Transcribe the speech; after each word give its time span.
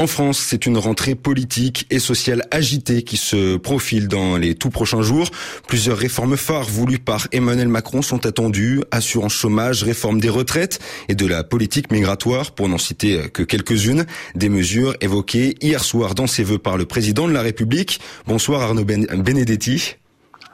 En 0.00 0.06
France, 0.06 0.38
c'est 0.38 0.64
une 0.64 0.78
rentrée 0.78 1.14
politique 1.14 1.86
et 1.90 1.98
sociale 1.98 2.46
agitée 2.50 3.02
qui 3.02 3.18
se 3.18 3.58
profile 3.58 4.08
dans 4.08 4.38
les 4.38 4.54
tout 4.54 4.70
prochains 4.70 5.02
jours. 5.02 5.28
Plusieurs 5.68 5.98
réformes 5.98 6.38
phares 6.38 6.70
voulues 6.70 6.98
par 6.98 7.28
Emmanuel 7.32 7.68
Macron 7.68 8.00
sont 8.00 8.24
attendues. 8.24 8.80
Assurance 8.92 9.34
chômage, 9.34 9.82
réforme 9.82 10.18
des 10.18 10.30
retraites 10.30 10.78
et 11.10 11.14
de 11.14 11.26
la 11.26 11.44
politique 11.44 11.92
migratoire, 11.92 12.52
pour 12.52 12.66
n'en 12.70 12.78
citer 12.78 13.28
que 13.28 13.42
quelques-unes. 13.42 14.06
Des 14.34 14.48
mesures 14.48 14.94
évoquées 15.02 15.56
hier 15.60 15.84
soir 15.84 16.14
dans 16.14 16.26
ses 16.26 16.44
vœux 16.44 16.56
par 16.56 16.78
le 16.78 16.86
président 16.86 17.28
de 17.28 17.34
la 17.34 17.42
République. 17.42 18.00
Bonsoir 18.26 18.62
Arnaud 18.62 18.86
ben-, 18.86 19.04
Benedetti. 19.04 19.96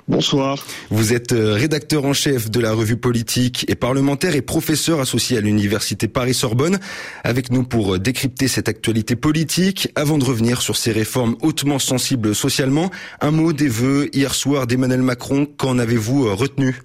Bonsoir. 0.09 0.64
Vous 0.91 1.12
êtes 1.12 1.32
euh, 1.32 1.54
rédacteur 1.54 2.04
en 2.04 2.12
chef 2.12 2.48
de 2.48 2.61
la 2.61 2.72
revue 2.72 2.96
politique 2.96 3.64
et 3.68 3.75
parlementaire 3.75 4.36
et 4.36 4.40
professeur 4.40 5.00
associé 5.00 5.36
à 5.36 5.40
l'université 5.40 6.07
Paris-Sorbonne. 6.07 6.79
Avec 7.25 7.50
nous 7.50 7.64
pour 7.64 7.96
euh, 7.96 7.99
décrypter 7.99 8.46
cette 8.46 8.68
actualité 8.68 9.16
politique. 9.16 9.90
Avant 9.96 10.16
de 10.16 10.25
revenir 10.25 10.63
sur 10.63 10.77
ces 10.77 10.93
réformes 10.93 11.36
hautement 11.43 11.80
sensibles 11.80 12.36
socialement, 12.36 12.93
un 13.21 13.32
mot 13.32 13.53
des 13.53 13.66
vœux 13.66 14.08
hier 14.13 14.32
soir 14.32 14.68
d'Emmanuel 14.68 15.03
Macron. 15.03 15.44
Qu'en 15.44 15.77
avez-vous 15.77 16.29
euh, 16.29 16.35
retenu? 16.35 16.80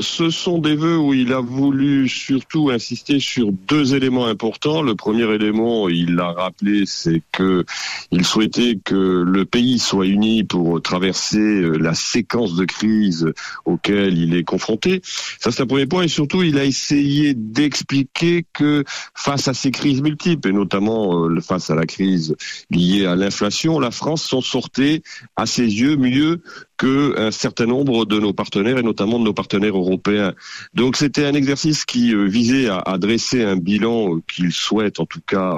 Ce 0.00 0.30
sont 0.30 0.58
des 0.58 0.76
vœux 0.76 0.98
où 0.98 1.14
il 1.14 1.32
a 1.32 1.40
voulu 1.40 2.08
surtout 2.08 2.70
insister 2.70 3.18
sur 3.18 3.50
deux 3.50 3.94
éléments 3.94 4.26
importants. 4.26 4.82
Le 4.82 4.94
premier 4.94 5.24
élément, 5.32 5.88
il 5.88 6.14
l'a 6.14 6.32
rappelé, 6.32 6.84
c'est 6.86 7.22
que 7.32 7.64
il 8.10 8.24
souhaitait 8.24 8.78
que 8.84 9.24
le 9.26 9.44
pays 9.44 9.78
soit 9.78 10.06
uni 10.06 10.44
pour 10.44 10.80
traverser 10.80 11.38
euh, 11.38 11.76
la 11.76 11.94
séquence 11.94 12.54
de 12.54 12.64
crise 12.64 13.32
auquel 13.64 14.16
il 14.16 14.34
est 14.36 14.44
confronté. 14.44 15.00
Ça, 15.40 15.50
c'est 15.50 15.62
un 15.62 15.66
premier 15.66 15.86
point. 15.86 16.02
Et 16.02 16.08
surtout, 16.08 16.42
il 16.42 16.58
a 16.58 16.64
essayé 16.64 17.34
d'expliquer 17.34 18.44
que 18.52 18.84
face 19.14 19.48
à 19.48 19.54
ces 19.54 19.70
crises 19.70 20.02
multiples, 20.02 20.48
et 20.48 20.52
notamment 20.52 21.26
euh, 21.26 21.40
face 21.40 21.70
à 21.70 21.74
la 21.74 21.86
crise 21.86 22.36
liée 22.70 23.06
à 23.06 23.16
l'inflation, 23.16 23.80
la 23.80 23.90
France 23.90 24.22
s'en 24.22 24.40
sortait 24.40 25.02
à 25.36 25.46
ses 25.46 25.64
yeux 25.64 25.96
mieux 25.96 26.40
qu'un 26.78 27.30
certain 27.30 27.66
nombre 27.66 28.04
de 28.04 28.18
nos 28.18 28.32
partenaires 28.32 28.78
et 28.78 28.82
notamment 28.82 29.18
nos 29.24 29.32
partenaires 29.32 29.76
européens. 29.76 30.34
Donc 30.74 30.96
c'était 30.96 31.26
un 31.26 31.34
exercice 31.34 31.84
qui 31.84 32.14
euh, 32.14 32.26
visait 32.26 32.68
à, 32.68 32.96
dresser 32.98 33.42
un 33.42 33.56
bilan 33.56 34.16
euh, 34.16 34.22
qu'il 34.32 34.52
souhaite 34.52 35.00
en 35.00 35.06
tout 35.06 35.20
cas 35.26 35.56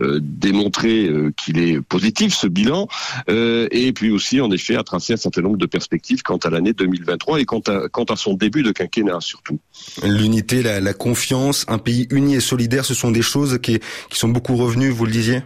euh, 0.00 0.20
démontrer 0.22 1.10
qu'il 1.36 1.58
est 1.58 1.80
positif 1.80 2.34
ce 2.34 2.46
bilan 2.46 2.88
et 3.28 3.92
puis 3.94 4.10
aussi 4.10 4.40
en 4.40 4.50
effet 4.50 4.76
à 4.76 4.82
tracer 4.82 5.14
un 5.14 5.16
certain 5.16 5.42
nombre 5.42 5.56
de 5.56 5.66
perspectives 5.66 6.22
quant 6.22 6.36
à 6.38 6.50
l'année 6.50 6.72
2023 6.72 7.40
et 7.40 7.44
quant 7.44 7.60
à, 7.60 8.16
son 8.16 8.34
début 8.34 8.62
de 8.62 8.72
quinquennat 8.72 9.20
surtout. 9.20 9.58
L'unité, 10.02 10.62
la, 10.62 10.80
la, 10.80 10.94
confiance, 10.94 11.64
un 11.68 11.78
pays 11.78 12.06
uni 12.10 12.34
et 12.34 12.40
solidaire, 12.40 12.84
ce 12.84 12.94
sont 12.94 13.10
des 13.10 13.22
choses 13.22 13.58
qui, 13.62 13.78
qui 14.10 14.18
sont 14.18 14.28
beaucoup 14.28 14.56
revenues, 14.56 14.90
vous 14.90 15.06
le 15.06 15.12
disiez? 15.12 15.42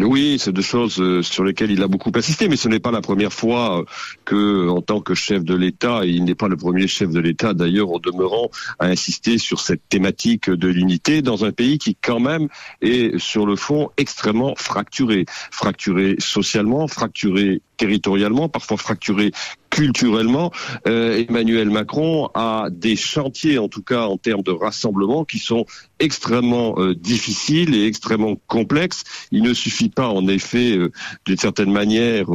Oui, 0.00 0.38
c'est 0.38 0.52
deux 0.52 0.62
choses 0.62 1.00
euh, 1.00 1.22
sur 1.22 1.42
lesquelles 1.42 1.72
il 1.72 1.82
a 1.82 1.88
beaucoup 1.88 2.12
insisté, 2.14 2.48
mais 2.48 2.56
ce 2.56 2.68
n'est 2.68 2.78
pas 2.78 2.92
la 2.92 3.00
première 3.00 3.32
fois 3.32 3.80
euh, 3.80 3.84
que, 4.24 4.68
en 4.68 4.80
tant 4.80 5.00
que 5.00 5.14
chef 5.14 5.42
de 5.42 5.56
l'État, 5.56 6.04
et 6.04 6.10
il 6.10 6.24
n'est 6.24 6.36
pas 6.36 6.46
le 6.46 6.56
premier 6.56 6.86
chef 6.86 7.10
de 7.10 7.18
l'État 7.18 7.52
d'ailleurs 7.52 7.90
au 7.90 7.98
demeurant, 7.98 8.48
à 8.78 8.86
insister 8.86 9.38
sur 9.38 9.60
cette 9.60 9.88
thématique 9.88 10.50
de 10.50 10.68
l'unité 10.68 11.20
dans 11.20 11.44
un 11.44 11.50
pays 11.50 11.78
qui 11.78 11.96
quand 11.96 12.20
même 12.20 12.48
est 12.80 13.18
sur 13.18 13.44
le 13.44 13.56
fond 13.56 13.90
extrêmement 13.96 14.54
fracturé, 14.56 15.26
fracturé 15.50 16.14
socialement, 16.20 16.86
fracturé 16.86 17.60
territorialement, 17.76 18.48
parfois 18.48 18.76
fracturé 18.76 19.32
culturellement, 19.70 20.50
euh, 20.86 21.24
Emmanuel 21.28 21.70
Macron 21.70 22.30
a 22.34 22.68
des 22.70 22.96
chantiers, 22.96 23.58
en 23.58 23.68
tout 23.68 23.82
cas 23.82 24.06
en 24.06 24.16
termes 24.16 24.42
de 24.42 24.50
rassemblement, 24.50 25.24
qui 25.24 25.38
sont 25.38 25.66
extrêmement 25.98 26.74
euh, 26.78 26.94
difficiles 26.94 27.74
et 27.74 27.86
extrêmement 27.86 28.36
complexes. 28.46 29.04
Il 29.30 29.42
ne 29.42 29.52
suffit 29.52 29.88
pas, 29.88 30.08
en 30.08 30.26
effet, 30.28 30.76
euh, 30.76 30.92
d'une 31.26 31.36
certaine 31.36 31.72
manière, 31.72 32.26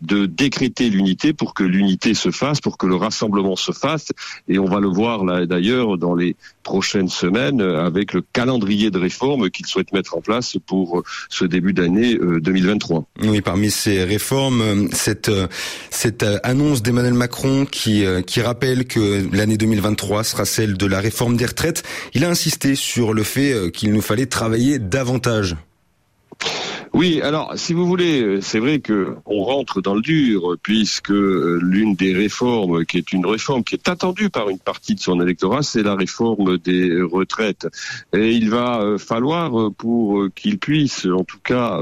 de 0.00 0.26
décréter 0.26 0.90
l'unité 0.90 1.32
pour 1.32 1.54
que 1.54 1.64
l'unité 1.64 2.14
se 2.14 2.30
fasse, 2.30 2.60
pour 2.60 2.78
que 2.78 2.86
le 2.86 2.96
rassemblement 2.96 3.56
se 3.56 3.72
fasse. 3.72 4.08
Et 4.48 4.58
on 4.58 4.66
va 4.66 4.80
le 4.80 4.88
voir 4.88 5.24
là 5.24 5.46
d'ailleurs 5.46 5.98
dans 5.98 6.14
les 6.14 6.36
prochaines 6.62 7.08
semaines 7.08 7.60
avec 7.60 8.12
le 8.12 8.22
calendrier 8.32 8.90
de 8.90 8.98
réformes 8.98 9.50
qu'il 9.50 9.66
souhaite 9.66 9.92
mettre 9.92 10.16
en 10.16 10.20
place 10.20 10.56
pour 10.66 11.02
ce 11.28 11.44
début 11.44 11.72
d'année 11.72 12.16
2023. 12.16 13.04
Oui, 13.22 13.40
parmi 13.40 13.70
ces 13.70 14.04
réformes, 14.04 14.88
cette 14.92 15.30
cette 15.90 16.24
annonce 16.42 16.81
d'Emmanuel 16.82 17.14
Macron 17.14 17.64
qui, 17.64 18.04
euh, 18.04 18.22
qui 18.22 18.40
rappelle 18.40 18.86
que 18.86 19.28
l'année 19.34 19.56
2023 19.56 20.24
sera 20.24 20.44
celle 20.44 20.76
de 20.76 20.86
la 20.86 21.00
réforme 21.00 21.36
des 21.36 21.46
retraites. 21.46 21.82
Il 22.14 22.24
a 22.24 22.28
insisté 22.28 22.74
sur 22.74 23.14
le 23.14 23.22
fait 23.22 23.52
euh, 23.52 23.70
qu'il 23.70 23.92
nous 23.92 24.02
fallait 24.02 24.26
travailler 24.26 24.78
davantage. 24.78 25.56
Oui, 26.92 27.22
alors 27.22 27.52
si 27.56 27.72
vous 27.72 27.86
voulez, 27.86 28.40
c'est 28.42 28.58
vrai 28.58 28.80
que 28.80 29.16
on 29.24 29.44
rentre 29.44 29.80
dans 29.80 29.94
le 29.94 30.02
dur 30.02 30.56
puisque 30.62 31.10
euh, 31.10 31.58
l'une 31.62 31.94
des 31.94 32.14
réformes 32.14 32.84
qui 32.84 32.98
est 32.98 33.12
une 33.12 33.24
réforme 33.24 33.64
qui 33.64 33.76
est 33.76 33.88
attendue 33.88 34.28
par 34.28 34.50
une 34.50 34.58
partie 34.58 34.94
de 34.94 35.00
son 35.00 35.20
électorat, 35.20 35.62
c'est 35.62 35.82
la 35.82 35.94
réforme 35.94 36.58
des 36.58 37.00
retraites. 37.00 37.66
Et 38.12 38.32
il 38.32 38.50
va 38.50 38.96
falloir 38.98 39.72
pour 39.72 40.26
qu'il 40.34 40.58
puisse 40.58 41.06
en 41.06 41.24
tout 41.24 41.40
cas 41.42 41.78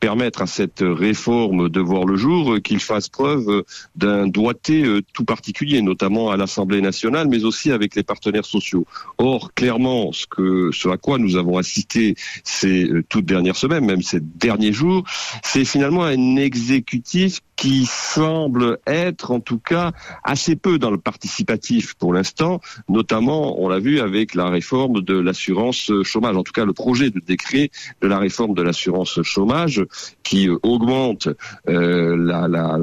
permettre 0.00 0.42
à 0.42 0.46
cette 0.46 0.82
réforme 0.82 1.68
de 1.68 1.80
voir 1.80 2.04
le 2.04 2.16
jour, 2.16 2.54
euh, 2.54 2.60
qu'il 2.60 2.80
fasse 2.80 3.08
preuve 3.08 3.48
euh, 3.48 3.62
d'un 3.96 4.26
doigté 4.26 4.84
euh, 4.84 5.02
tout 5.12 5.24
particulier, 5.24 5.82
notamment 5.82 6.30
à 6.30 6.36
l'Assemblée 6.36 6.80
nationale, 6.80 7.28
mais 7.28 7.44
aussi 7.44 7.72
avec 7.72 7.94
les 7.94 8.02
partenaires 8.02 8.44
sociaux. 8.44 8.86
Or, 9.18 9.52
clairement, 9.54 10.12
ce, 10.12 10.88
à 10.88 10.96
quoi 10.96 11.18
nous 11.18 11.36
avons 11.36 11.58
assisté 11.58 12.14
ces 12.44 12.88
toutes 13.08 13.26
dernières 13.26 13.56
semaines, 13.56 13.84
même 13.84 14.02
ces 14.02 14.20
derniers 14.20 14.72
jours, 14.72 15.04
c'est 15.42 15.64
finalement 15.64 16.04
un 16.04 16.36
exécutif 16.36 17.40
qui 17.58 17.86
semble 17.86 18.78
être 18.86 19.32
en 19.32 19.40
tout 19.40 19.58
cas 19.58 19.90
assez 20.22 20.54
peu 20.54 20.78
dans 20.78 20.92
le 20.92 20.96
participatif 20.96 21.94
pour 21.94 22.14
l'instant, 22.14 22.60
notamment 22.88 23.60
on 23.60 23.68
l'a 23.68 23.80
vu 23.80 23.98
avec 23.98 24.36
la 24.36 24.48
réforme 24.48 25.02
de 25.02 25.18
l'assurance 25.18 25.90
chômage, 26.04 26.36
en 26.36 26.44
tout 26.44 26.52
cas 26.52 26.64
le 26.64 26.72
projet 26.72 27.10
de 27.10 27.18
décret 27.18 27.70
de 28.00 28.06
la 28.06 28.18
réforme 28.18 28.54
de 28.54 28.62
l'assurance 28.62 29.20
chômage 29.22 29.84
qui 30.22 30.48
augmente 30.62 31.28
euh, 31.68 32.16
la, 32.16 32.46
la, 32.46 32.78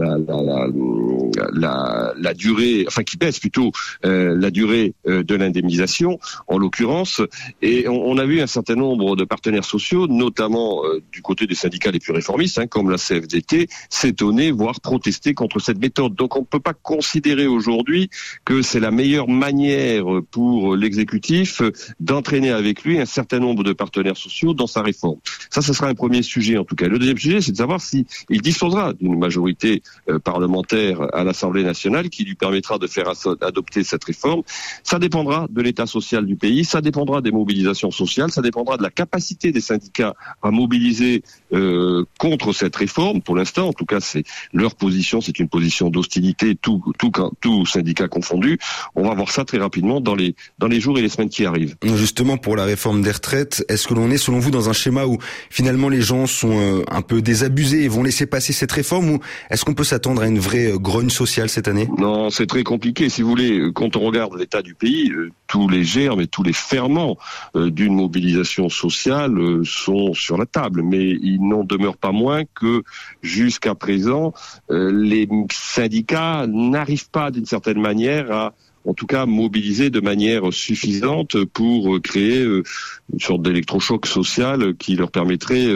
la, 1.54 2.14
la, 2.18 2.34
durée, 2.34 2.84
enfin 2.88 3.04
qui 3.04 3.16
baisse 3.16 3.40
plutôt 3.40 3.72
euh, 4.04 4.36
la 4.38 4.52
durée 4.52 4.94
euh, 5.08 5.24
de 5.24 5.36
l'indemnisation 5.36 6.20
en 6.48 6.58
l'occurrence, 6.58 7.22
et 7.62 7.88
on, 7.88 8.18
a 8.18 8.26
vu 8.26 8.42
un 8.42 8.48
certain 8.48 8.76
nombre 8.76 9.16
de 9.16 9.24
partenaires 9.24 9.64
sociaux, 9.64 10.08
notamment 10.08 10.82
du 11.12 11.22
côté 11.22 11.48
des 11.48 11.56
syndicats 11.56 11.92
les 11.92 12.00
plus 12.00 12.12
réformistes, 12.12 12.60
hein, 12.60 12.68
comme 12.68 12.90
la 12.90 12.98
CFDT, 12.98 13.68
s'étonner, 13.90 14.52
protester 14.74 15.34
contre 15.34 15.60
cette 15.60 15.80
méthode. 15.80 16.16
Donc 16.16 16.36
on 16.36 16.42
ne 16.42 16.46
peut 16.46 16.60
pas 16.60 16.74
considérer 16.74 17.48
aujourd'hui 17.48 18.10
que 18.44 18.62
c'est 18.62 18.80
la 18.80 18.92
meilleure 18.92 19.28
manière 19.28 20.06
pour 20.32 20.76
l'exécutif 20.76 21.62
d'entraîner 22.00 22.52
avec 22.52 22.84
lui 22.84 23.00
un 23.00 23.06
certain 23.06 23.40
nombre 23.40 23.64
de 23.64 23.74
partenaires 23.74 24.18
sociaux 24.18 24.54
dans 24.54 24.68
sa 24.68 24.82
réforme. 24.82 25.20
Ça, 25.50 25.62
ce 25.62 25.74
sera 25.74 25.88
un 25.88 25.94
premier 25.94 26.24
sujet 26.24 26.58
en 26.58 26.66
tout 26.66 26.76
cas. 26.76 26.88
Le 26.88 27.00
deuxième 27.00 27.18
sujet, 27.18 27.42
c'est 27.42 27.52
de 27.52 27.58
savoir 27.58 27.82
s'il 27.82 28.06
disposera 28.30 28.94
d'une 28.94 29.18
majorité 29.18 29.82
euh, 30.10 30.20
parlementaire 30.20 31.02
à 31.14 31.24
l'Assemblée 31.24 31.64
nationale 31.64 32.10
qui 32.10 32.24
lui 32.24 32.36
permettra 32.36 32.78
de 32.78 32.88
faire 32.88 33.12
adopter 33.42 33.84
cette 33.84 34.04
réforme. 34.04 34.42
Ça 34.84 35.00
dépendra 35.00 35.48
de 35.50 35.62
l'état 35.62 35.86
social 35.86 36.26
du 36.26 36.36
pays, 36.36 36.66
ça 36.66 36.82
dépendra 36.82 37.22
des 37.22 37.32
mobilisations 37.32 37.92
sociales, 37.92 38.32
ça 38.32 38.42
dépendra 38.42 38.78
de 38.78 38.84
la 38.84 38.90
capacité 38.90 39.52
des 39.52 39.62
syndicats 39.62 40.16
à 40.42 40.52
mobiliser 40.52 41.24
euh, 41.54 42.06
contre 42.20 42.54
cette 42.54 42.76
réforme. 42.76 43.22
Pour 43.22 43.36
l'instant, 43.36 43.68
en 43.68 43.74
tout 43.74 43.86
cas, 43.86 44.00
c'est 44.00 44.24
leur 44.56 44.76
position, 44.76 45.22
c'est 45.22 45.38
une 45.40 45.50
position 45.50 45.90
d'hostilité, 45.90 46.56
tout, 46.56 46.82
tout, 46.98 47.12
tout 47.42 47.66
syndicat 47.66 48.08
confondu. 48.08 48.58
On 48.96 49.04
va 49.08 49.14
voir 49.14 49.30
ça 49.30 49.44
très 49.44 49.58
rapidement 49.58 50.00
dans 50.00 50.16
les, 50.16 50.36
dans 50.60 50.68
les 50.68 50.80
jours 50.80 50.98
et 50.98 51.02
les 51.02 51.10
semaines 51.10 51.30
qui 51.30 51.46
arrivent. 51.46 51.76
Justement, 51.84 52.38
pour 52.38 52.56
la 52.56 52.64
réforme 52.64 53.02
des 53.02 53.12
retraites, 53.12 53.66
est-ce 53.68 53.88
que 53.88 53.94
l'on 53.94 54.10
est, 54.10 54.18
selon 54.18 54.40
vous, 54.40 54.52
dans 54.52 54.70
un 54.70 54.74
schéma 54.74 55.06
où 55.06 55.18
finalement 55.50 55.90
les 55.90 56.02
gens 56.02 56.26
sont 56.26 56.58
euh, 56.58 56.84
un 56.90 57.02
peu 57.02 57.22
désabusés 57.22 57.84
et 57.84 57.88
vont 57.90 58.04
laisser 58.04 58.26
passer 58.26 58.54
cette 58.54 58.72
réforme 58.72 59.10
ou 59.10 59.20
est-ce 59.50 59.66
qu'on 59.66 59.74
peut 59.74 59.84
s'attendre 59.84 60.22
à 60.22 60.28
une 60.28 60.40
vraie 60.40 60.72
euh, 60.72 60.78
grogne 60.78 61.10
sociale 61.10 61.50
cette 61.50 61.68
année? 61.68 61.90
Non, 61.98 62.30
c'est 62.30 62.48
très 62.48 62.64
compliqué. 62.64 63.10
Si 63.10 63.22
vous 63.22 63.30
voulez, 63.30 63.72
quand 63.74 63.98
on 63.98 64.02
regarde 64.02 64.38
l'état 64.38 64.62
du 64.62 64.74
pays, 64.74 65.12
euh, 65.12 65.32
tous 65.48 65.68
les 65.68 65.84
germes 65.84 66.22
et 66.22 66.28
tous 66.28 66.44
les 66.44 66.54
ferments 66.54 67.18
d'une 67.54 67.96
mobilisation 67.96 68.68
sociale 68.68 69.38
sont 69.64 70.14
sur 70.14 70.38
la 70.38 70.46
table, 70.46 70.82
mais 70.82 71.12
il 71.22 71.48
n'en 71.48 71.64
demeure 71.64 71.98
pas 71.98 72.12
moins 72.12 72.44
que 72.56 72.84
jusqu'à 73.22 73.76
présent, 73.76 74.34
euh, 74.34 74.45
les 74.70 75.28
syndicats 75.52 76.46
n'arrivent 76.48 77.10
pas 77.10 77.32
d'une 77.32 77.46
certaine 77.46 77.80
manière 77.80 78.32
à 78.32 78.54
en 78.86 78.94
tout 78.94 79.08
cas 79.08 79.26
mobiliser 79.26 79.90
de 79.90 80.00
manière 80.00 80.54
suffisante 80.54 81.44
pour 81.46 82.02
créer 82.02 82.44
euh, 82.44 82.64
une 83.12 83.20
sorte 83.20 83.42
d'électrochoc 83.42 84.06
social 84.06 84.76
qui 84.76 84.96
leur 84.96 85.12
permettrait 85.12 85.68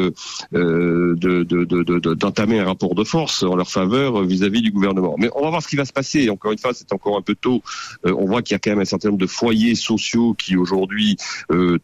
euh, 0.53 1.15
d'entamer 2.15 2.59
un 2.59 2.65
rapport 2.65 2.95
de 2.95 3.03
force 3.03 3.43
en 3.43 3.55
leur 3.55 3.69
faveur 3.69 4.23
vis-à-vis 4.23 4.61
du 4.61 4.71
gouvernement. 4.71 5.15
Mais 5.17 5.29
on 5.35 5.43
va 5.43 5.49
voir 5.49 5.63
ce 5.63 5.67
qui 5.67 5.75
va 5.75 5.85
se 5.85 5.93
passer. 5.93 6.29
Encore 6.29 6.51
une 6.51 6.59
fois, 6.59 6.73
c'est 6.73 6.93
encore 6.93 7.17
un 7.17 7.21
peu 7.21 7.35
tôt. 7.35 7.61
on 8.03 8.25
voit 8.25 8.41
qu'il 8.41 8.53
y 8.53 8.55
a 8.55 8.59
quand 8.59 8.71
même 8.71 8.79
un 8.79 8.85
certain 8.85 9.09
nombre 9.09 9.21
de 9.21 9.27
foyers 9.27 9.75
sociaux 9.75 10.33
qui 10.33 10.55
aujourd'hui 10.55 11.17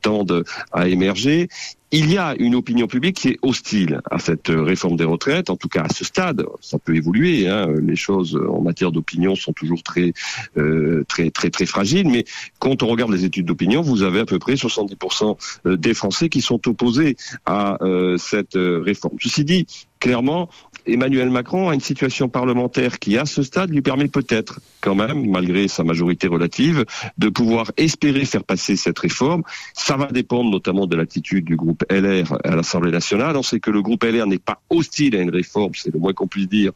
tendent 0.02 0.44
à 0.72 0.88
émerger. 0.88 1.48
Il 1.92 2.12
y 2.12 2.18
a 2.18 2.36
une 2.40 2.56
opinion 2.56 2.88
publique 2.88 3.18
qui 3.18 3.30
est 3.30 3.40
hostile 3.42 4.02
à 4.10 4.20
cette 4.20 4.50
réforme 4.50 4.98
des 4.98 5.04
retraites, 5.04 5.50
en 5.50 5.56
tout 5.56 5.70
cas 5.70 5.84
à 5.84 5.94
ce 5.94 6.04
stade. 6.04 6.44
Ça 6.62 6.80
peut 6.80 6.96
évoluer. 6.96 7.48
Hein. 7.48 7.68
Les 7.82 7.96
choses 7.96 8.40
en 8.50 8.62
matière 8.62 8.92
d'opinion 8.92 9.36
sont 9.36 9.54
toujours 9.54 9.84
très, 9.84 10.14
euh, 10.58 11.04
très, 11.08 11.30
très, 11.30 11.50
très 11.50 11.66
fragiles. 11.66 12.10
Mais 12.10 12.26
quand 12.60 12.84
on 12.84 12.88
regarde 12.88 13.12
les 13.12 13.24
études 13.24 13.46
d'opinion, 13.46 13.82
vous 13.82 14.04
avez 14.04 14.20
à 14.20 14.26
peu 14.26 14.40
près 14.40 14.56
70% 14.56 15.78
des 15.78 15.94
Français 15.94 16.30
qui 16.30 16.42
sont 16.42 16.68
opposés 16.68 17.16
à 17.46 17.82
euh, 17.84 18.18
cette 18.18 18.56
réforme. 18.56 19.18
Ceci 19.20 19.44
dit, 19.46 19.68
clairement, 20.00 20.50
Emmanuel 20.88 21.30
Macron 21.30 21.70
a 21.70 21.74
une 21.74 21.82
situation 21.82 22.30
parlementaire 22.30 23.00
qui, 23.00 23.18
à 23.18 23.26
ce 23.26 23.44
stade, 23.44 23.72
lui 23.72 23.82
permet 23.82 24.08
peut-être, 24.08 24.60
quand 24.82 24.96
même, 24.96 25.30
malgré 25.30 25.68
sa 25.68 25.84
majorité 25.84 26.28
relative, 26.28 26.86
de 27.18 27.30
pouvoir 27.30 27.72
espérer 27.78 28.26
faire 28.26 28.44
passer 28.44 28.76
cette 28.76 29.00
réforme. 29.00 29.44
Ça 29.74 29.98
va 29.98 30.08
dépendre 30.08 30.52
notamment 30.52 30.86
de 30.86 30.96
l'attitude 30.96 31.46
du 31.46 31.56
groupe 31.56 31.84
LR 31.90 32.38
à 32.44 32.56
l'Assemblée 32.56 32.92
nationale. 32.92 33.36
On 33.36 33.44
sait 33.44 33.60
que 33.60 33.72
le 33.72 33.82
groupe 33.82 34.04
LR 34.04 34.28
n'est 34.28 34.38
pas 34.38 34.62
hostile 34.70 35.16
à 35.16 35.22
une 35.22 35.32
réforme, 35.32 35.72
c'est 35.74 35.94
le 35.94 36.00
moins 36.00 36.14
qu'on 36.14 36.28
puisse 36.28 36.48
dire, 36.48 36.72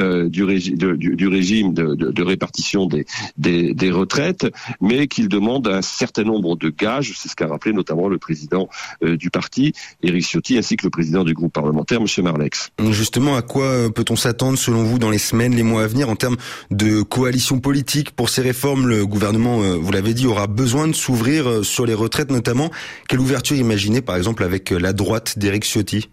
euh, 0.00 0.28
du, 0.28 0.44
régime 0.44 1.72
de, 1.72 2.22
répartition 2.22 2.86
des, 2.86 3.90
retraites, 3.90 4.46
mais 4.80 5.06
qu'il 5.06 5.28
demande 5.28 5.68
un 5.68 5.82
certain 5.82 6.24
nombre 6.24 6.56
de 6.56 6.70
gages. 6.70 7.12
C'est 7.16 7.28
ce 7.28 7.36
qu'a 7.36 7.46
rappelé 7.46 7.74
notamment 7.74 8.08
le 8.08 8.18
président 8.18 8.68
euh, 9.04 9.16
du 9.16 9.30
parti, 9.30 9.72
Éric 10.02 10.24
Ciotti, 10.24 10.58
ainsi 10.58 10.76
que 10.76 10.84
le 10.84 10.90
président 10.90 11.24
du 11.24 11.34
groupe 11.34 11.52
parlementaire, 11.52 12.00
M. 12.00 12.24
Marlex. 12.24 12.70
Justement, 12.90 13.36
quoi 13.52 13.66
euh, 13.66 13.90
peut-on 13.90 14.16
s'attendre 14.16 14.56
selon 14.56 14.82
vous 14.82 14.98
dans 14.98 15.10
les 15.10 15.18
semaines, 15.18 15.54
les 15.54 15.62
mois 15.62 15.84
à 15.84 15.86
venir 15.86 16.08
en 16.08 16.16
termes 16.16 16.38
de 16.70 17.02
coalition 17.02 17.60
politique 17.60 18.12
pour 18.12 18.30
ces 18.30 18.40
réformes? 18.40 18.86
Le 18.86 19.04
gouvernement, 19.04 19.62
euh, 19.62 19.74
vous 19.74 19.92
l'avez 19.92 20.14
dit, 20.14 20.26
aura 20.26 20.46
besoin 20.46 20.88
de 20.88 20.94
s'ouvrir 20.94 21.46
euh, 21.46 21.62
sur 21.62 21.84
les 21.84 21.92
retraites 21.92 22.30
notamment. 22.30 22.70
Quelle 23.10 23.20
ouverture 23.20 23.56
imaginez 23.56 24.00
par 24.00 24.16
exemple 24.16 24.42
avec 24.42 24.70
la 24.70 24.94
droite 24.94 25.38
d'Éric 25.38 25.64
Ciotti? 25.64 26.08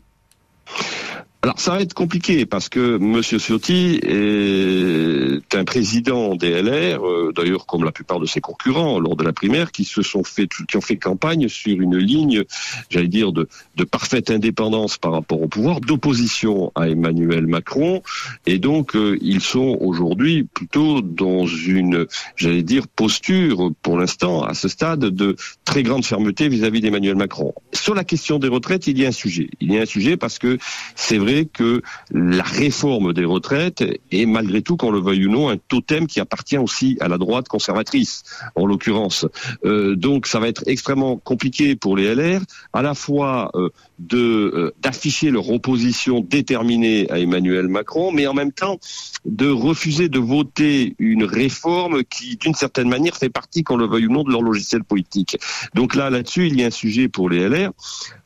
Alors 1.42 1.58
ça 1.58 1.72
va 1.72 1.80
être 1.80 1.94
compliqué 1.94 2.46
parce 2.46 2.68
que 2.68 2.98
Monsieur 2.98 3.40
Ciotti 3.40 3.98
est 4.04 5.56
un 5.56 5.64
président 5.64 6.36
des 6.36 6.62
LR, 6.62 7.08
euh, 7.08 7.32
d'ailleurs 7.34 7.66
comme 7.66 7.86
la 7.86 7.94
plupart 7.94 8.20
de 8.20 8.26
ses 8.26 8.42
concurrents 8.42 9.00
lors 9.00 9.16
de 9.16 9.24
la 9.24 9.32
primaire, 9.32 9.72
qui 9.72 9.86
se 9.86 10.02
sont 10.02 10.26
fait, 10.26 10.50
qui 10.68 10.76
ont 10.76 10.82
fait 10.82 10.98
campagne 10.98 11.48
sur 11.48 11.80
une 11.80 11.96
ligne, 11.96 12.44
j'allais 12.90 13.08
dire 13.08 13.32
de, 13.32 13.48
de 13.78 13.84
parfaite 13.86 14.32
indépendance 14.32 14.98
par 14.98 15.14
rapport 15.14 15.42
au 15.42 15.48
pouvoir, 15.48 15.80
d'opposition 15.80 16.74
à 16.76 16.90
Emmanuel 16.90 17.48
Macron, 17.48 18.04
et 18.46 18.58
donc 18.58 18.98
euh, 18.98 19.18
ils 19.22 19.42
sont 19.42 19.78
aujourd'hui 19.80 20.44
plutôt 20.44 21.00
dans 21.00 21.48
une, 21.48 22.06
j'allais 22.36 22.64
dire, 22.64 22.86
posture 22.90 23.72
pour 23.82 23.98
l'instant 23.98 24.44
à 24.44 24.54
ce 24.54 24.68
stade 24.68 25.06
de 25.06 25.38
très 25.64 25.84
grande 25.84 26.04
fermeté 26.04 26.50
vis-à-vis 26.50 26.82
d'Emmanuel 26.82 27.16
Macron. 27.16 27.54
Sur 27.72 27.96
la 27.96 28.04
question 28.04 28.40
des 28.40 28.50
retraites, 28.50 28.88
il 28.88 29.00
y 29.00 29.06
a 29.06 29.08
un 29.08 29.14
sujet. 29.14 29.50
Il 29.62 29.72
y 29.72 29.80
a 29.80 29.84
un 29.84 29.86
sujet 29.86 30.18
parce 30.18 30.38
que 30.38 30.58
c'est 30.96 31.18
vrai 31.18 31.29
que 31.46 31.82
la 32.12 32.44
réforme 32.44 33.14
des 33.14 33.26
retraites 33.26 33.84
est 34.12 34.26
malgré 34.26 34.62
tout, 34.62 34.78
qu'on 34.78 34.92
le 34.92 35.00
veuille 35.00 35.28
ou 35.28 35.32
non, 35.32 35.50
un 35.50 35.58
totem 35.58 36.08
qui 36.08 36.20
appartient 36.20 36.58
aussi 36.58 36.98
à 37.00 37.08
la 37.08 37.18
droite 37.18 37.48
conservatrice, 37.48 38.24
en 38.56 38.66
l'occurrence. 38.66 39.26
Euh, 39.66 39.96
donc 39.96 40.28
ça 40.28 40.40
va 40.40 40.48
être 40.48 40.64
extrêmement 40.68 41.18
compliqué 41.18 41.76
pour 41.76 41.98
les 41.98 42.14
LR, 42.14 42.42
à 42.74 42.82
la 42.82 42.94
fois 42.94 43.52
euh, 43.56 43.70
de 44.00 44.18
euh, 44.18 44.74
d'afficher 44.82 45.30
leur 45.30 45.50
opposition 45.50 46.22
déterminée 46.22 47.10
à 47.12 47.20
Emmanuel 47.20 47.68
Macron, 47.68 48.12
mais 48.12 48.28
en 48.28 48.34
même 48.34 48.52
temps 48.52 48.80
de 49.26 49.50
refuser 49.50 50.10
de 50.10 50.20
voter 50.20 50.96
une 51.00 51.24
réforme 51.24 52.04
qui, 52.04 52.38
d'une 52.38 52.54
certaine 52.54 52.90
manière, 52.90 53.16
fait 53.16 53.30
partie, 53.30 53.64
qu'on 53.64 53.78
le 53.78 53.88
veuille 53.88 54.08
ou 54.08 54.12
non, 54.12 54.24
de 54.24 54.32
leur 54.32 54.42
logiciel 54.42 54.84
politique. 54.84 55.38
Donc 55.74 55.96
là, 55.96 56.10
là-dessus, 56.10 56.48
il 56.48 56.60
y 56.60 56.64
a 56.64 56.68
un 56.68 56.72
sujet 56.72 57.10
pour 57.10 57.30
les 57.30 57.48
LR. 57.48 57.72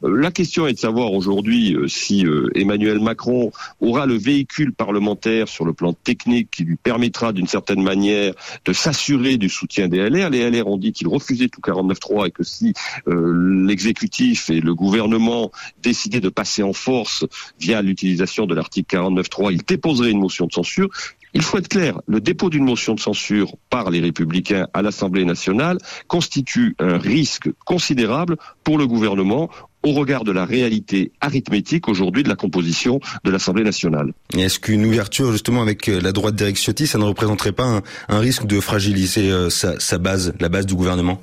la 0.01 0.31
question 0.31 0.67
est 0.67 0.73
de 0.73 0.79
savoir 0.79 1.13
aujourd'hui 1.13 1.75
si 1.87 2.25
Emmanuel 2.55 2.92
Macron 2.99 3.51
aura 3.81 4.05
le 4.05 4.15
véhicule 4.15 4.73
parlementaire 4.73 5.47
sur 5.47 5.65
le 5.65 5.73
plan 5.73 5.93
technique 5.93 6.49
qui 6.51 6.63
lui 6.63 6.75
permettra 6.75 7.33
d'une 7.33 7.47
certaine 7.47 7.81
manière 7.81 8.33
de 8.65 8.73
s'assurer 8.73 9.37
du 9.37 9.49
soutien 9.49 9.87
des 9.87 10.09
LR. 10.09 10.29
Les 10.29 10.49
LR 10.49 10.67
ont 10.67 10.77
dit 10.77 10.91
qu'ils 10.91 11.07
refusaient 11.07 11.49
tout 11.49 11.61
49-3 11.61 12.27
et 12.27 12.31
que 12.31 12.43
si 12.43 12.73
euh, 13.07 13.65
l'exécutif 13.65 14.49
et 14.49 14.61
le 14.61 14.75
gouvernement 14.75 15.51
décidaient 15.81 16.21
de 16.21 16.29
passer 16.29 16.63
en 16.63 16.73
force 16.73 17.25
via 17.59 17.81
l'utilisation 17.81 18.45
de 18.45 18.55
l'article 18.55 18.97
49.3, 18.97 19.53
ils 19.53 19.63
déposeraient 19.63 20.11
une 20.11 20.19
motion 20.19 20.47
de 20.47 20.51
censure. 20.53 20.89
Il 21.35 21.41
faut 21.41 21.57
être 21.57 21.67
clair, 21.67 21.99
le 22.05 22.21
dépôt 22.21 22.51
d'une 22.51 22.63
motion 22.63 22.93
de 22.93 22.99
censure 22.99 23.55
par 23.71 23.89
les 23.89 23.99
républicains 23.99 24.67
à 24.73 24.83
l'Assemblée 24.83 25.25
nationale 25.25 25.79
constitue 26.07 26.75
un 26.77 26.97
risque 26.99 27.49
considérable 27.65 28.37
pour 28.63 28.77
le 28.77 28.85
gouvernement 28.85 29.49
au 29.83 29.91
regard 29.91 30.23
de 30.23 30.31
la 30.31 30.45
réalité 30.45 31.11
arithmétique 31.21 31.87
aujourd'hui 31.87 32.23
de 32.23 32.29
la 32.29 32.35
composition 32.35 32.99
de 33.23 33.31
l'Assemblée 33.31 33.63
nationale. 33.63 34.13
Est-ce 34.37 34.59
qu'une 34.59 34.85
ouverture 34.85 35.31
justement 35.31 35.61
avec 35.61 35.89
euh, 35.89 35.99
la 36.01 36.11
droite 36.11 36.35
d'Eric 36.35 36.57
Ciotti, 36.57 36.87
ça 36.87 36.97
ne 36.97 37.03
représenterait 37.03 37.51
pas 37.51 37.81
un, 38.09 38.19
risque 38.19 38.45
de 38.45 38.59
fragiliser 38.59 39.29
euh, 39.31 39.49
sa 39.49 39.97
base, 39.97 40.33
la 40.39 40.49
base 40.49 40.65
du 40.65 40.75
gouvernement? 40.75 41.21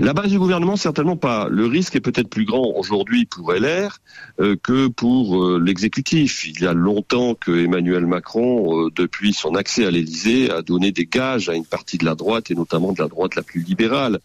La 0.00 0.14
base 0.14 0.30
du 0.30 0.38
gouvernement, 0.38 0.76
certainement 0.76 1.16
pas. 1.16 1.48
Le 1.50 1.66
risque 1.66 1.94
est 1.94 2.00
peut-être 2.00 2.30
plus 2.30 2.46
grand 2.46 2.72
aujourd'hui 2.74 3.26
pour 3.26 3.52
LR 3.52 3.98
euh, 4.40 4.56
que 4.62 4.88
pour 4.88 5.44
euh, 5.44 5.62
l'exécutif. 5.62 6.46
Il 6.46 6.62
y 6.62 6.66
a 6.66 6.72
longtemps 6.72 7.34
que 7.34 7.64
Emmanuel 7.64 8.06
Macron, 8.06 8.86
euh, 8.86 8.90
depuis 8.96 9.34
son 9.34 9.54
accès 9.56 9.84
à 9.84 9.90
l'Élysée, 9.90 10.50
a 10.50 10.62
donné 10.62 10.90
des 10.90 11.04
gages 11.04 11.50
à 11.50 11.54
une 11.54 11.66
partie 11.66 11.98
de 11.98 12.06
la 12.06 12.14
droite 12.14 12.50
et 12.50 12.54
notamment 12.54 12.92
de 12.92 13.02
la 13.02 13.08
droite 13.08 13.34
la 13.34 13.42
plus 13.42 13.60
libérale, 13.60 14.20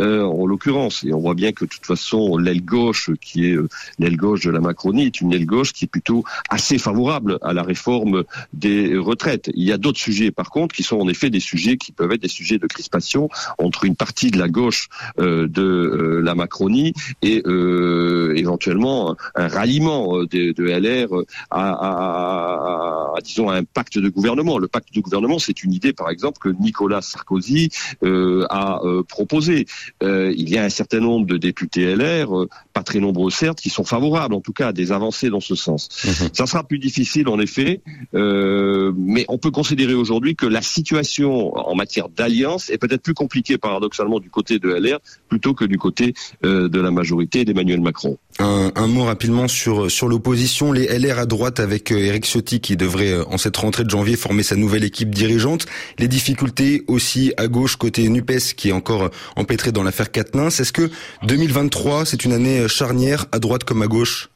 en 0.00 0.46
l'occurrence. 0.46 1.02
Et 1.04 1.12
on 1.12 1.20
voit 1.20 1.34
bien 1.34 1.52
que 1.52 1.64
de 1.64 1.70
toute 1.70 1.86
façon, 1.86 2.36
l'aile 2.38 2.64
gauche, 2.64 3.10
qui 3.20 3.46
est 3.46 3.56
l'aile 3.98 4.16
gauche 4.16 4.42
de 4.42 4.50
la 4.50 4.60
Macronie, 4.60 5.06
est 5.06 5.20
une 5.20 5.32
aile 5.32 5.46
gauche 5.46 5.72
qui 5.72 5.86
est 5.86 5.88
plutôt 5.88 6.24
assez 6.50 6.78
favorable 6.78 7.38
à 7.42 7.52
la 7.52 7.62
réforme 7.62 8.24
des 8.52 8.96
retraites. 8.96 9.50
Il 9.54 9.64
y 9.64 9.72
a 9.72 9.78
d'autres 9.78 9.98
sujets, 9.98 10.30
par 10.30 10.50
contre, 10.50 10.74
qui 10.74 10.82
sont 10.82 10.98
en 10.98 11.08
effet 11.08 11.30
des 11.30 11.40
sujets 11.40 11.76
qui 11.76 11.92
peuvent 11.92 12.12
être 12.12 12.22
des 12.22 12.28
sujets 12.28 12.58
de 12.58 12.66
crispation 12.66 13.28
entre 13.58 13.84
une 13.84 13.96
partie 13.96 14.30
de 14.30 14.38
la 14.38 14.48
gauche 14.48 14.88
euh, 15.15 15.15
de 15.18 15.62
euh, 15.62 16.20
la 16.20 16.34
Macronie 16.34 16.92
et 17.22 17.42
euh, 17.46 18.34
éventuellement 18.36 19.16
un 19.34 19.48
ralliement 19.48 20.18
de, 20.18 20.52
de 20.52 20.64
LR 20.64 21.08
à, 21.50 21.70
à, 21.70 23.14
à, 23.16 23.20
disons 23.22 23.50
un 23.50 23.64
pacte 23.64 23.98
de 23.98 24.08
gouvernement. 24.08 24.58
Le 24.58 24.68
pacte 24.68 24.94
de 24.94 25.00
gouvernement, 25.00 25.38
c'est 25.38 25.62
une 25.62 25.72
idée, 25.72 25.92
par 25.92 26.10
exemple, 26.10 26.38
que 26.38 26.48
Nicolas 26.48 27.02
Sarkozy 27.02 27.70
a 28.02 28.80
proposé. 29.08 29.66
il 30.02 30.48
y 30.48 30.58
a 30.58 30.64
un 30.64 30.68
certain 30.68 31.00
nombre 31.00 31.26
de 31.26 31.36
députés 31.36 31.94
LR, 31.94 32.46
pas 32.76 32.82
très 32.82 33.00
nombreux 33.00 33.30
certes, 33.30 33.58
qui 33.58 33.70
sont 33.70 33.84
favorables, 33.84 34.34
en 34.34 34.42
tout 34.42 34.52
cas, 34.52 34.68
à 34.68 34.72
des 34.74 34.92
avancées 34.92 35.30
dans 35.30 35.40
ce 35.40 35.54
sens. 35.54 35.88
Mhm. 36.04 36.28
Ça 36.34 36.46
sera 36.46 36.62
plus 36.62 36.78
difficile, 36.78 37.26
en 37.28 37.40
effet, 37.40 37.80
mais 38.12 39.24
on 39.28 39.38
peut 39.38 39.50
considérer 39.50 39.94
aujourd'hui 39.94 40.36
que 40.36 40.44
la 40.44 40.60
situation 40.60 41.56
en 41.56 41.74
matière 41.74 42.10
d'alliance 42.10 42.68
est 42.68 42.78
peut-être 42.78 43.02
plus 43.02 43.14
compliquée, 43.14 43.56
paradoxalement, 43.56 44.20
du 44.20 44.28
côté 44.28 44.58
de 44.58 44.68
LR 44.68 44.98
plutôt 45.28 45.54
que 45.54 45.64
du 45.64 45.78
côté 45.78 46.14
euh, 46.44 46.68
de 46.68 46.80
la 46.80 46.90
majorité 46.90 47.44
d'Emmanuel 47.44 47.80
Macron. 47.80 48.18
Un, 48.38 48.86
mot 48.86 49.04
rapidement 49.04 49.48
sur 49.48 49.90
sur 49.90 50.08
l'opposition, 50.08 50.70
les 50.70 50.86
LR 50.86 51.18
à 51.18 51.26
droite 51.26 51.58
avec 51.58 51.90
Eric 51.90 52.24
euh, 52.24 52.28
Ciotti 52.28 52.60
qui 52.60 52.76
devrait 52.76 53.12
euh, 53.12 53.24
en 53.28 53.38
cette 53.38 53.56
rentrée 53.56 53.84
de 53.84 53.90
janvier 53.90 54.16
former 54.16 54.42
sa 54.42 54.56
nouvelle 54.56 54.84
équipe 54.84 55.10
dirigeante. 55.10 55.64
Les 55.98 56.06
difficultés 56.06 56.84
aussi 56.86 57.32
à 57.38 57.48
gauche 57.48 57.76
côté 57.76 58.06
Nupes 58.08 58.54
qui 58.54 58.68
est 58.68 58.72
encore 58.72 59.10
empêtré 59.36 59.72
dans 59.72 59.82
l'affaire 59.82 60.12
Quatennens. 60.12 60.60
Est-ce 60.60 60.72
que 60.72 60.90
2023 61.22 62.04
c'est 62.04 62.26
une 62.26 62.32
année 62.32 62.68
charnière 62.68 63.24
à 63.32 63.38
droite 63.38 63.64
comme 63.64 63.80
à 63.80 63.86
gauche? 63.86 64.28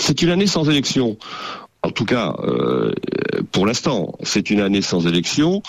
C'est 0.00 0.22
une 0.22 0.30
année 0.30 0.48
sans 0.48 0.68
élection. 0.68 1.16
En 1.82 1.90
tout 1.90 2.04
cas, 2.04 2.34
euh, 2.40 2.92
pour 3.52 3.66
l'instant, 3.66 4.14
c'est 4.22 4.50
une 4.50 4.60
année 4.60 4.82
sans 4.82 5.06
élection, 5.06 5.62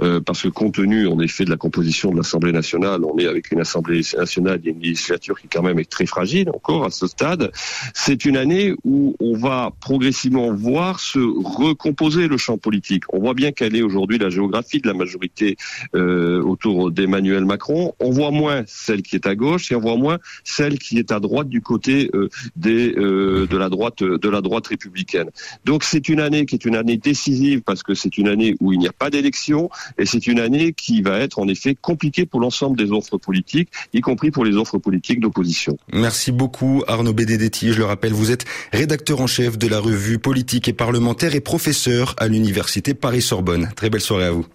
euh, 0.00 0.18
parce 0.18 0.42
que 0.42 0.48
compte 0.48 0.74
tenu 0.74 1.06
en 1.06 1.20
effet 1.20 1.44
de 1.44 1.50
la 1.50 1.58
composition 1.58 2.10
de 2.10 2.16
l'Assemblée 2.16 2.52
nationale, 2.52 3.04
on 3.04 3.18
est 3.18 3.26
avec 3.26 3.52
une 3.52 3.60
Assemblée 3.60 4.00
nationale 4.16 4.60
et 4.64 4.70
une 4.70 4.80
législature 4.80 5.38
qui 5.38 5.46
quand 5.46 5.62
même 5.62 5.78
est 5.78 5.90
très 5.90 6.06
fragile 6.06 6.48
encore 6.48 6.86
à 6.86 6.90
ce 6.90 7.06
stade. 7.06 7.50
C'est 7.92 8.24
une 8.24 8.38
année 8.38 8.74
où 8.84 9.14
on 9.20 9.36
va 9.36 9.72
progressivement 9.80 10.54
voir 10.54 11.00
se 11.00 11.18
recomposer 11.18 12.28
le 12.28 12.38
champ 12.38 12.56
politique. 12.56 13.04
On 13.12 13.20
voit 13.20 13.34
bien 13.34 13.52
quelle 13.52 13.76
est 13.76 13.82
aujourd'hui 13.82 14.16
la 14.16 14.30
géographie 14.30 14.80
de 14.80 14.88
la 14.88 14.94
majorité 14.94 15.56
euh, 15.94 16.42
autour 16.42 16.90
d'Emmanuel 16.90 17.44
Macron. 17.44 17.94
On 18.00 18.10
voit 18.10 18.30
moins 18.30 18.62
celle 18.66 19.02
qui 19.02 19.16
est 19.16 19.26
à 19.26 19.34
gauche 19.34 19.70
et 19.70 19.74
on 19.74 19.80
voit 19.80 19.96
moins 19.96 20.18
celle 20.44 20.78
qui 20.78 20.98
est 20.98 21.12
à 21.12 21.20
droite 21.20 21.50
du 21.50 21.60
côté 21.60 22.10
des, 22.56 22.92
de 22.92 23.56
la 23.56 23.68
droite 23.68 24.02
de 24.02 24.28
la 24.28 24.40
droite 24.40 24.68
républicaine. 24.68 25.30
Donc 25.64 25.84
c'est 25.84 26.08
une 26.08 26.20
année 26.20 26.46
qui 26.46 26.54
est 26.54 26.64
une 26.64 26.76
année 26.76 26.96
décisive 26.96 27.62
parce 27.62 27.82
que 27.82 27.94
c'est 27.94 28.18
une 28.18 28.28
année 28.28 28.56
où 28.60 28.72
il 28.72 28.78
n'y 28.78 28.88
a 28.88 28.92
pas 28.92 29.10
d'élection 29.10 29.70
et 29.98 30.06
c'est 30.06 30.26
une 30.26 30.40
année 30.40 30.72
qui 30.72 31.02
va 31.02 31.18
être 31.18 31.38
en 31.38 31.48
effet 31.48 31.76
compliquée 31.80 32.26
pour 32.26 32.40
l'ensemble 32.40 32.76
des 32.76 32.90
offres 32.90 33.18
politiques, 33.18 33.68
y 33.92 34.00
compris 34.00 34.30
pour 34.30 34.44
les 34.44 34.56
offres 34.56 34.78
politiques 34.78 35.20
d'opposition. 35.20 35.76
Merci 35.92 36.32
beaucoup 36.32 36.82
Arnaud 36.86 37.12
Benedetti. 37.12 37.72
Je 37.72 37.78
le 37.78 37.84
rappelle, 37.84 38.12
vous 38.12 38.30
êtes 38.30 38.44
rédacteur 38.72 39.20
en 39.20 39.26
chef 39.26 39.58
de 39.58 39.68
la 39.68 39.80
revue 39.80 40.18
politique 40.18 40.68
et 40.68 40.72
parlementaire 40.72 41.34
et 41.34 41.40
professeur 41.40 42.14
à 42.18 42.28
l'université 42.28 42.94
Paris-Sorbonne. 42.94 43.70
Très 43.76 43.90
belle 43.90 44.00
soirée 44.00 44.26
à 44.26 44.30
vous. 44.30 44.46